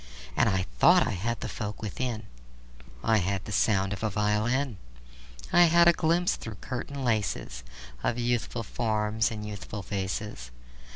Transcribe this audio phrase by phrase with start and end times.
[0.35, 2.23] And I thought I had the folk within:
[3.03, 4.79] I had the sound of a violin;
[5.53, 7.63] I had a glimpse through curtain laces
[8.01, 10.49] Of youthful forms and youthful faces.